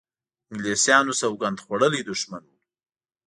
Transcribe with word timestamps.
انګلیسیانو 0.51 1.13
سوګند 1.21 1.57
خوړولی 1.63 2.01
دښمن 2.09 2.43
وو. 2.47 2.57